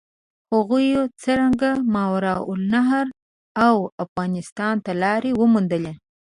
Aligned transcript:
هغوی 0.53 0.87
څرنګه 1.21 1.71
ماورالنهر 1.93 3.07
او 3.67 3.75
افغانستان 4.03 4.75
ته 4.85 4.91
لارې 5.03 5.31
وموندلې؟ 5.35 5.93